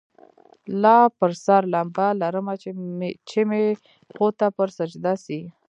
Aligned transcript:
لا 0.81 0.97
پر 1.17 1.31
سر 1.45 1.61
لمبه 1.73 2.07
لرمه 2.19 2.55
چي 3.29 3.41
مي 3.49 3.63
پښو 4.09 4.27
ته 4.39 4.47
پر 4.57 4.67
سجده 4.77 5.13
سي 5.25 5.39